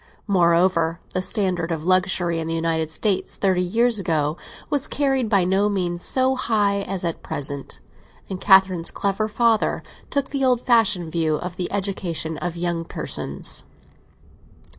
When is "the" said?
1.13-1.21, 2.47-2.55, 10.31-10.43, 11.55-11.71